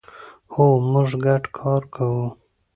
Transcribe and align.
هو، 0.53 0.65
موږ 0.91 1.09
ګډ 1.25 1.43
کار 1.57 1.81
کوو 1.95 2.25